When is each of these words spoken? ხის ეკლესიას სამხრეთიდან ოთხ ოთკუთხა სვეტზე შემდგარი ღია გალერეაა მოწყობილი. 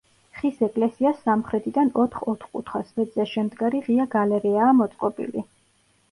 ხის 0.37 0.61
ეკლესიას 0.67 1.17
სამხრეთიდან 1.25 1.91
ოთხ 2.03 2.23
ოთკუთხა 2.33 2.81
სვეტზე 2.91 3.25
შემდგარი 3.33 3.81
ღია 3.89 4.07
გალერეაა 4.15 4.71
მოწყობილი. 4.79 5.45